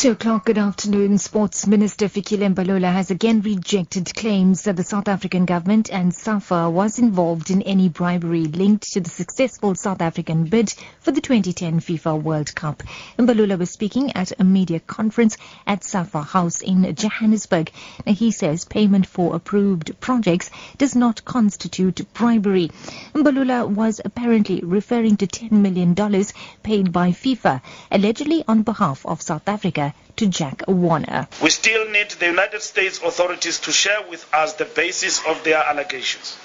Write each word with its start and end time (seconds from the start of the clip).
Two 0.00 0.12
o'clock, 0.12 0.46
good 0.46 0.56
afternoon. 0.56 1.18
Sports 1.18 1.66
Minister 1.66 2.06
Fikile 2.06 2.54
Mbalula 2.54 2.90
has 2.90 3.10
again 3.10 3.42
rejected 3.42 4.14
claims 4.16 4.62
that 4.62 4.76
the 4.76 4.82
South 4.82 5.08
African 5.08 5.44
government 5.44 5.92
and 5.92 6.14
SAFA 6.14 6.70
was 6.70 6.98
involved 6.98 7.50
in 7.50 7.60
any 7.60 7.90
bribery 7.90 8.44
linked 8.44 8.92
to 8.92 9.00
the 9.02 9.10
successful 9.10 9.74
South 9.74 10.00
African 10.00 10.44
bid 10.44 10.72
for 11.00 11.12
the 11.12 11.20
2010 11.20 11.80
FIFA 11.80 12.22
World 12.22 12.54
Cup. 12.54 12.82
Mbalula 13.18 13.58
was 13.58 13.72
speaking 13.72 14.12
at 14.12 14.32
a 14.40 14.42
media 14.42 14.80
conference 14.80 15.36
at 15.66 15.84
SAFA 15.84 16.22
House 16.22 16.62
in 16.62 16.94
Johannesburg. 16.94 17.70
Now, 18.06 18.14
he 18.14 18.30
says 18.30 18.64
payment 18.64 19.06
for 19.06 19.36
approved 19.36 20.00
projects 20.00 20.50
does 20.78 20.96
not 20.96 21.26
constitute 21.26 22.10
bribery. 22.14 22.70
Mbalula 23.12 23.68
was 23.68 24.00
apparently 24.02 24.62
referring 24.64 25.18
to 25.18 25.26
$10 25.26 25.50
million 25.50 25.94
paid 26.62 26.90
by 26.90 27.10
FIFA, 27.10 27.60
allegedly 27.90 28.42
on 28.48 28.62
behalf 28.62 29.04
of 29.04 29.20
South 29.20 29.46
Africa 29.46 29.89
to 30.16 30.26
Jack 30.26 30.64
Warner. 30.68 31.28
We 31.42 31.50
still 31.50 31.88
need 31.90 32.10
the 32.10 32.26
United 32.26 32.62
States 32.62 33.00
authorities 33.02 33.58
to 33.60 33.72
share 33.72 34.02
with 34.10 34.26
us 34.34 34.52
the 34.54 34.66
basis 34.66 35.24
of 35.26 35.42
their 35.44 35.58
allegations. 35.58 36.36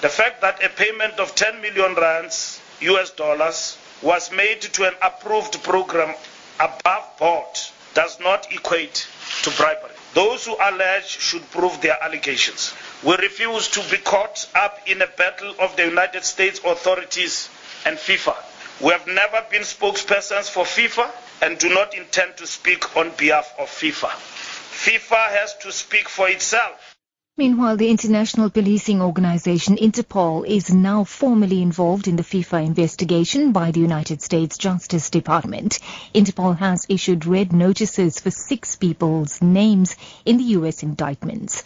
The 0.00 0.08
fact 0.08 0.42
that 0.42 0.62
a 0.62 0.68
payment 0.68 1.14
of 1.18 1.34
10 1.34 1.60
million 1.60 1.94
rands 1.94 2.60
US 2.80 3.10
dollars 3.10 3.76
was 4.02 4.30
made 4.30 4.60
to 4.62 4.86
an 4.86 4.94
approved 5.02 5.62
program 5.62 6.14
above 6.60 7.16
board 7.18 7.46
does 7.94 8.20
not 8.20 8.52
equate 8.52 9.06
to 9.42 9.50
bribery. 9.50 9.90
Those 10.14 10.46
who 10.46 10.56
allege 10.60 11.08
should 11.08 11.50
prove 11.50 11.80
their 11.80 11.96
allegations. 12.02 12.72
We 13.02 13.16
refuse 13.16 13.68
to 13.68 13.82
be 13.90 13.98
caught 13.98 14.48
up 14.54 14.80
in 14.86 15.02
a 15.02 15.06
battle 15.06 15.54
of 15.58 15.76
the 15.76 15.86
United 15.86 16.24
States 16.24 16.60
authorities 16.64 17.48
and 17.84 17.96
FIFA. 17.96 18.36
We 18.80 18.92
have 18.92 19.06
never 19.06 19.44
been 19.50 19.62
spokespersons 19.62 20.48
for 20.48 20.64
FIFA 20.64 21.10
and 21.42 21.58
do 21.58 21.68
not 21.68 21.94
intend 21.94 22.36
to 22.36 22.46
speak 22.46 22.96
on 22.96 23.10
behalf 23.16 23.54
of 23.58 23.68
FIFA. 23.68 24.10
FIFA 24.10 25.28
has 25.30 25.56
to 25.58 25.72
speak 25.72 26.08
for 26.08 26.28
itself. 26.28 26.96
Meanwhile, 27.36 27.76
the 27.76 27.88
International 27.88 28.50
Policing 28.50 29.00
Organization 29.00 29.76
Interpol 29.76 30.44
is 30.44 30.74
now 30.74 31.04
formally 31.04 31.62
involved 31.62 32.08
in 32.08 32.16
the 32.16 32.24
FIFA 32.24 32.66
investigation 32.66 33.52
by 33.52 33.70
the 33.70 33.78
United 33.78 34.20
States 34.22 34.58
Justice 34.58 35.08
Department. 35.08 35.78
Interpol 36.12 36.58
has 36.58 36.84
issued 36.88 37.26
red 37.26 37.52
notices 37.52 38.18
for 38.18 38.32
six 38.32 38.74
people's 38.74 39.40
names 39.40 39.94
in 40.24 40.38
the 40.38 40.50
U.S. 40.58 40.82
indictments. 40.82 41.62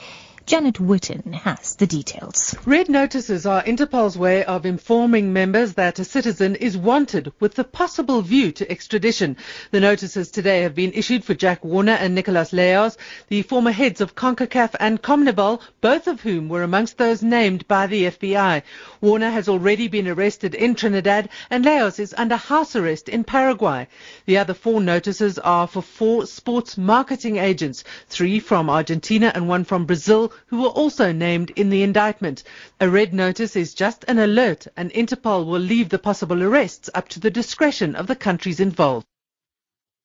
Janet 0.53 0.75
Witten 0.75 1.33
has 1.33 1.77
the 1.77 1.87
details. 1.87 2.55
Red 2.67 2.91
notices 2.91 3.47
are 3.47 3.65
Interpol's 3.65 4.19
way 4.19 4.45
of 4.45 4.67
informing 4.67 5.33
members 5.33 5.73
that 5.73 5.99
a 5.99 6.05
citizen 6.05 6.57
is 6.57 6.77
wanted 6.77 7.33
with 7.41 7.55
the 7.55 7.65
possible 7.65 8.21
view 8.21 8.53
to 8.53 8.71
extradition. 8.71 9.39
The 9.71 9.81
notices 9.81 10.31
today 10.31 10.61
have 10.61 10.75
been 10.75 10.93
issued 10.93 11.25
for 11.25 11.33
Jack 11.33 11.65
Warner 11.65 11.93
and 11.93 12.15
Nicolas 12.15 12.53
Leoz, 12.53 12.99
the 13.29 13.41
former 13.41 13.71
heads 13.71 14.03
of 14.03 14.15
CONCACAF 14.15 14.75
and 14.79 15.01
CONMEBOL, 15.01 15.63
both 15.81 16.07
of 16.07 16.21
whom 16.21 16.51
were 16.51 16.63
amongst 16.63 16.99
those 16.99 17.23
named 17.23 17.67
by 17.67 17.87
the 17.87 18.11
FBI. 18.11 18.63
Warner 19.01 19.31
has 19.31 19.49
already 19.49 19.89
been 19.89 20.07
arrested 20.07 20.55
in 20.55 20.75
Trinidad 20.75 21.31
and 21.49 21.65
Leoz 21.65 21.99
is 21.99 22.15
under 22.19 22.37
house 22.37 22.77
arrest 22.77 23.09
in 23.09 23.25
Paraguay. 23.25 23.89
The 24.27 24.37
other 24.37 24.53
four 24.53 24.83
notices 24.83 25.39
are 25.39 25.67
for 25.67 25.81
four 25.81 26.27
sports 26.27 26.77
marketing 26.77 27.39
agents, 27.39 27.85
three 28.11 28.39
from 28.39 28.69
Argentina 28.69 29.33
and 29.35 29.49
one 29.49 29.65
from 29.65 29.87
Brazil, 29.87 30.31
who 30.47 30.63
were 30.63 30.69
also 30.69 31.13
named 31.13 31.51
in 31.57 31.71
the 31.71 31.83
indictment. 31.83 32.43
A 32.81 32.89
red 32.89 33.15
notice 33.15 33.55
is 33.57 33.75
just 33.75 34.05
an 34.09 34.19
alert 34.19 34.67
and 34.77 34.91
Interpol 34.93 35.47
will 35.47 35.61
leave 35.61 35.89
the 35.89 35.99
possible 35.99 36.43
arrests 36.43 36.91
up 36.95 37.09
to 37.11 37.21
the 37.21 37.31
discretion 37.31 37.95
of 37.95 38.07
the 38.07 38.17
countries 38.17 38.61
involved. 38.61 39.07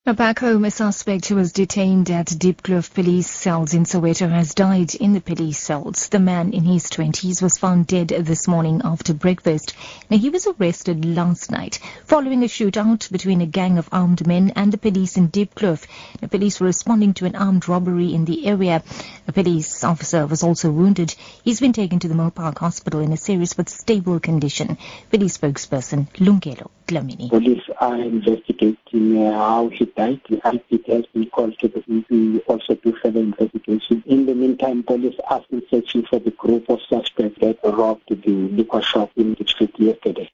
Now 0.08 0.14
back 0.14 0.40
home, 0.40 0.64
a 0.64 0.72
suspect 0.72 1.26
who 1.26 1.36
was 1.36 1.52
detained 1.52 2.10
at 2.10 2.28
Diepkloof 2.28 2.94
police 2.94 3.30
cells 3.30 3.74
in 3.74 3.84
Soweto 3.84 4.30
has 4.30 4.54
died 4.54 4.96
in 4.96 5.12
the 5.12 5.20
police 5.20 5.60
cells. 5.60 6.08
The 6.08 6.18
man 6.18 6.54
in 6.54 6.64
his 6.64 6.86
20s 6.86 7.42
was 7.42 7.58
found 7.58 7.88
dead 7.88 8.08
this 8.08 8.48
morning 8.48 8.80
after 8.86 9.14
breakfast. 9.14 9.74
Now 10.10 10.18
he 10.18 10.30
was 10.30 10.48
arrested 10.48 11.04
last 11.04 11.52
night 11.52 11.80
following 12.06 12.42
a 12.42 12.48
shootout 12.48 13.12
between 13.12 13.42
a 13.42 13.46
gang 13.46 13.78
of 13.78 13.90
armed 13.92 14.26
men 14.26 14.54
and 14.56 14.72
the 14.72 14.78
police 14.78 15.18
in 15.18 15.28
Diepkloof. 15.28 15.86
The 16.22 16.30
police 16.30 16.62
were 16.62 16.68
responding 16.68 17.14
to 17.16 17.26
an 17.26 17.36
armed 17.36 17.68
robbery 17.68 18.14
in 18.14 18.24
the 18.24 18.48
area. 18.48 18.84
A 19.28 19.34
police 19.34 19.84
officer 19.84 20.26
was 20.26 20.42
also 20.42 20.72
wounded. 20.72 21.14
He's 21.44 21.60
been 21.60 21.74
taken 21.74 22.00
to 22.00 22.08
the 22.08 22.16
Milpark 22.16 22.60
Hospital 22.60 23.02
in 23.02 23.12
a 23.12 23.18
serious 23.18 23.56
but 23.56 23.68
stable 23.68 24.22
condition. 24.22 24.78
Police 25.10 25.38
spokesperson 25.38 26.08
Lungelo 26.14 26.70
Dlamini. 26.88 27.30
Police 27.30 27.64
are 27.82 27.96
investigating 27.96 29.28
uh, 29.28 29.34
how 29.34 29.68
he 29.68 29.86
died. 29.86 30.22
The 30.30 30.38
IP 30.54 30.88
has 30.88 31.06
been 31.08 31.30
called 31.30 31.60
to 31.60 31.68
the 31.68 31.82
to 32.10 32.40
also 32.48 32.76
do 32.76 32.96
further 33.02 33.20
investigation. 33.20 34.04
In 34.06 34.26
the 34.26 34.34
meantime, 34.34 34.84
police 34.84 35.16
are 35.30 35.44
searching 35.70 36.06
for 36.06 36.20
the 36.20 36.32
group 36.32 36.70
of 36.70 36.80
suspects 36.90 37.40
that 37.42 37.60
robbed 37.64 38.08
the 38.10 38.32
liquor 38.32 38.82
shop 38.82 39.12
in 39.18 39.34
the 39.36 39.46
street 39.46 39.78
yesterday. 39.78 40.32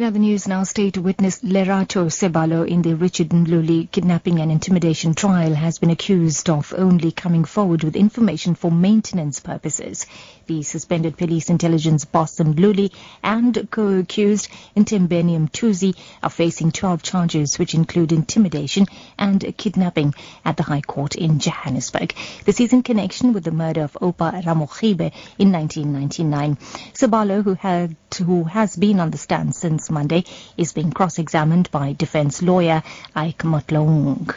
In 0.00 0.06
other 0.06 0.18
news 0.18 0.48
now, 0.48 0.62
state 0.62 0.96
witness 0.96 1.40
Lerato 1.42 2.06
Seballo 2.06 2.66
in 2.66 2.80
the 2.80 2.96
Richard 2.96 3.28
Mdluli 3.28 3.90
kidnapping 3.90 4.40
and 4.40 4.50
intimidation 4.50 5.12
trial 5.12 5.52
has 5.52 5.78
been 5.78 5.90
accused 5.90 6.48
of 6.48 6.72
only 6.74 7.12
coming 7.12 7.44
forward 7.44 7.84
with 7.84 7.96
information 7.96 8.54
for 8.54 8.70
maintenance 8.70 9.40
purposes. 9.40 10.06
The 10.46 10.62
suspended 10.62 11.18
police 11.18 11.50
intelligence 11.50 12.06
boss 12.06 12.38
Mdluli 12.38 12.94
and 13.22 13.68
co-accused 13.70 14.48
Ntembeni 14.74 15.38
Mtuzi 15.38 15.94
are 16.22 16.30
facing 16.30 16.72
12 16.72 17.02
charges 17.02 17.58
which 17.58 17.74
include 17.74 18.10
intimidation 18.12 18.86
and 19.18 19.54
kidnapping 19.58 20.14
at 20.46 20.56
the 20.56 20.62
High 20.62 20.80
Court 20.80 21.14
in 21.14 21.40
Johannesburg. 21.40 22.14
This 22.46 22.58
is 22.58 22.72
in 22.72 22.82
connection 22.82 23.34
with 23.34 23.44
the 23.44 23.50
murder 23.50 23.82
of 23.82 23.98
Oupa 24.00 24.42
Ramogibe 24.44 25.12
in 25.38 25.52
1999. 25.52 26.56
Seballo, 26.94 27.44
who 27.44 27.52
had 27.52 27.96
who 28.16 28.44
has 28.44 28.74
been 28.74 28.98
on 28.98 29.10
the 29.10 29.18
stand 29.18 29.54
since 29.54 29.89
Monday, 29.90 30.24
is 30.56 30.72
being 30.72 30.92
cross-examined 30.92 31.70
by 31.70 31.92
defense 31.92 32.42
lawyer 32.42 32.82
Ike 33.14 33.44
Motlaung. 33.44 34.34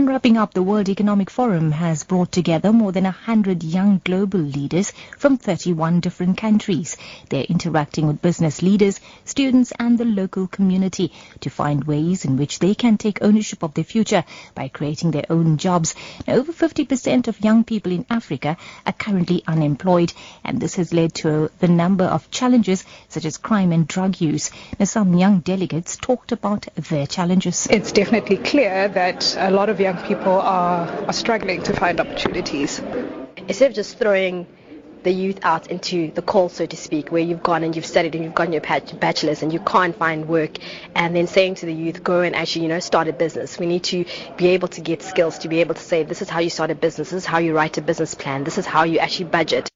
And 0.00 0.08
wrapping 0.08 0.38
up, 0.38 0.54
the 0.54 0.62
World 0.62 0.88
Economic 0.88 1.28
Forum 1.28 1.72
has 1.72 2.04
brought 2.04 2.32
together 2.32 2.72
more 2.72 2.90
than 2.90 3.04
100 3.04 3.62
young 3.62 4.00
global 4.02 4.40
leaders 4.40 4.94
from 5.18 5.36
31 5.36 6.00
different 6.00 6.38
countries. 6.38 6.96
They're 7.28 7.44
interacting 7.44 8.06
with 8.06 8.22
business 8.22 8.62
leaders, 8.62 8.98
students 9.26 9.74
and 9.78 9.98
the 9.98 10.06
local 10.06 10.46
community 10.46 11.12
to 11.40 11.50
find 11.50 11.84
ways 11.84 12.24
in 12.24 12.38
which 12.38 12.60
they 12.60 12.74
can 12.74 12.96
take 12.96 13.20
ownership 13.20 13.62
of 13.62 13.74
their 13.74 13.84
future 13.84 14.24
by 14.54 14.68
creating 14.68 15.10
their 15.10 15.26
own 15.28 15.58
jobs. 15.58 15.94
Now, 16.26 16.36
over 16.36 16.50
50% 16.50 17.28
of 17.28 17.44
young 17.44 17.62
people 17.64 17.92
in 17.92 18.06
Africa 18.08 18.56
are 18.86 18.94
currently 18.94 19.42
unemployed 19.46 20.14
and 20.44 20.62
this 20.62 20.76
has 20.76 20.94
led 20.94 21.12
to 21.16 21.50
the 21.58 21.68
number 21.68 22.04
of 22.04 22.30
challenges 22.30 22.86
such 23.10 23.26
as 23.26 23.36
crime 23.36 23.70
and 23.70 23.86
drug 23.86 24.18
use. 24.22 24.50
Now, 24.78 24.86
some 24.86 25.12
young 25.12 25.40
delegates 25.40 25.98
talked 25.98 26.32
about 26.32 26.68
their 26.88 27.06
challenges. 27.06 27.66
It's 27.70 27.92
definitely 27.92 28.38
clear 28.38 28.88
that 28.88 29.36
a 29.38 29.50
lot 29.50 29.68
of 29.68 29.78
young 29.78 29.89
people 29.98 30.40
are, 30.40 30.88
are 30.88 31.12
struggling 31.12 31.62
to 31.62 31.72
find 31.72 32.00
opportunities. 32.00 32.80
Instead 33.48 33.70
of 33.70 33.74
just 33.74 33.98
throwing 33.98 34.46
the 35.02 35.10
youth 35.10 35.38
out 35.42 35.68
into 35.68 36.10
the 36.12 36.22
cold, 36.22 36.52
so 36.52 36.66
to 36.66 36.76
speak, 36.76 37.10
where 37.10 37.22
you've 37.22 37.42
gone 37.42 37.64
and 37.64 37.74
you've 37.74 37.86
studied 37.86 38.14
and 38.14 38.24
you've 38.24 38.34
gotten 38.34 38.52
your 38.52 38.62
bachelor's 38.62 39.42
and 39.42 39.52
you 39.52 39.60
can't 39.60 39.96
find 39.96 40.28
work, 40.28 40.58
and 40.94 41.16
then 41.16 41.26
saying 41.26 41.54
to 41.56 41.66
the 41.66 41.72
youth, 41.72 42.04
go 42.04 42.20
and 42.20 42.36
actually, 42.36 42.62
you 42.62 42.68
know, 42.68 42.80
start 42.80 43.08
a 43.08 43.12
business. 43.12 43.58
We 43.58 43.66
need 43.66 43.84
to 43.84 44.04
be 44.36 44.48
able 44.48 44.68
to 44.68 44.80
get 44.80 45.02
skills 45.02 45.38
to 45.38 45.48
be 45.48 45.60
able 45.60 45.74
to 45.74 45.82
say, 45.82 46.02
this 46.02 46.22
is 46.22 46.28
how 46.28 46.40
you 46.40 46.50
start 46.50 46.70
a 46.70 46.74
business, 46.74 47.10
this 47.10 47.18
is 47.18 47.26
how 47.26 47.38
you 47.38 47.54
write 47.54 47.78
a 47.78 47.82
business 47.82 48.14
plan, 48.14 48.44
this 48.44 48.58
is 48.58 48.66
how 48.66 48.84
you 48.84 48.98
actually 48.98 49.26
budget. 49.26 49.70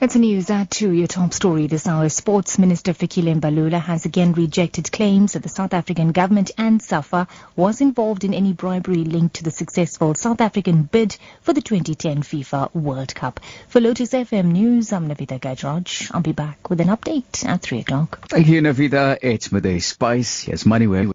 The 0.00 0.18
news 0.18 0.48
at 0.48 0.70
to 0.70 0.90
your 0.90 1.08
top 1.08 1.34
story 1.34 1.66
this 1.66 1.86
hour. 1.86 2.08
Sports 2.08 2.58
Minister 2.58 2.94
Fikile 2.94 3.38
Mbalula 3.38 3.80
has 3.80 4.06
again 4.06 4.32
rejected 4.32 4.90
claims 4.90 5.32
that 5.32 5.42
the 5.42 5.48
South 5.48 5.74
African 5.74 6.12
government 6.12 6.52
and 6.56 6.80
SAFA 6.80 7.26
was 7.56 7.80
involved 7.80 8.24
in 8.24 8.32
any 8.32 8.52
bribery 8.52 9.04
linked 9.04 9.36
to 9.36 9.44
the 9.44 9.50
successful 9.50 10.14
South 10.14 10.40
African 10.40 10.84
bid 10.84 11.16
for 11.42 11.52
the 11.52 11.60
2010 11.60 12.22
FIFA 12.22 12.74
World 12.74 13.14
Cup. 13.14 13.40
For 13.68 13.80
Lotus 13.80 14.12
FM 14.12 14.52
News, 14.52 14.92
I'm 14.92 15.08
Navitha 15.08 15.38
Gajraj. 15.40 16.10
I'll 16.14 16.22
be 16.22 16.32
back 16.32 16.70
with 16.70 16.80
an 16.80 16.88
update 16.88 17.44
at 17.44 17.60
3 17.60 17.80
o'clock. 17.80 18.28
Thank 18.28 18.46
you, 18.46 18.62
Navitha. 18.62 19.18
It's 19.20 19.52
midday 19.52 19.80
spice. 19.80 20.48
Yes, 20.48 20.64
money 20.64 20.86
way. 20.86 21.08